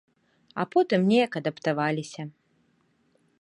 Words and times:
А 0.63 0.63
потым 0.71 1.01
неяк 1.11 1.37
адаптаваліся. 1.41 2.21